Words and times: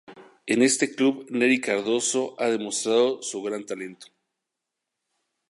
En 0.47 0.63
este 0.63 0.95
club 0.95 1.27
Neri 1.29 1.61
Cardozo 1.61 2.33
ha 2.39 2.47
demostrado 2.49 3.21
su 3.21 3.39
gran 3.43 3.67
talento. 3.67 4.07